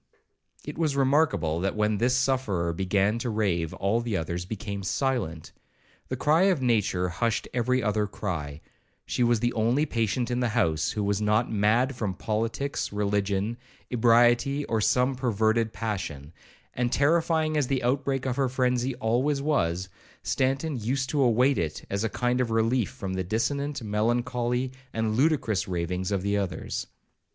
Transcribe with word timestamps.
It 0.65 0.79
was 0.79 0.95
remarkable, 0.95 1.59
that 1.59 1.75
when 1.75 1.99
this 1.99 2.15
sufferer 2.15 2.73
began 2.73 3.19
to 3.19 3.29
rave, 3.29 3.71
all 3.75 4.01
the 4.01 4.17
others 4.17 4.45
became 4.45 4.81
silent. 4.81 5.51
The 6.07 6.15
cry 6.15 6.45
of 6.45 6.59
nature 6.59 7.07
hushed 7.09 7.47
every 7.53 7.83
other 7.83 8.07
cry,—she 8.07 9.23
was 9.23 9.41
the 9.41 9.53
only 9.53 9.85
patient 9.85 10.31
in 10.31 10.39
the 10.39 10.49
house 10.57 10.89
who 10.89 11.03
was 11.03 11.21
not 11.21 11.51
mad 11.51 11.95
from 11.95 12.15
politics, 12.15 12.91
religion, 12.91 13.57
ebriety, 13.91 14.65
or 14.65 14.81
some 14.81 15.13
perverted 15.13 15.71
passion; 15.71 16.33
and 16.73 16.91
terrifying 16.91 17.55
as 17.55 17.67
the 17.67 17.83
outbreak 17.83 18.25
of 18.25 18.37
her 18.37 18.49
frenzy 18.49 18.95
always 18.95 19.39
was, 19.39 19.87
Stanton 20.23 20.77
used 20.79 21.11
to 21.11 21.21
await 21.21 21.59
it 21.59 21.85
as 21.91 22.03
a 22.03 22.09
kind 22.09 22.41
of 22.41 22.49
relief 22.49 22.89
from 22.89 23.13
the 23.13 23.23
dissonant, 23.23 23.83
melancholy, 23.83 24.71
and 24.93 25.13
ludicrous 25.15 25.67
ravings 25.67 26.11
of 26.11 26.23
the 26.23 26.37
others. 26.37 26.87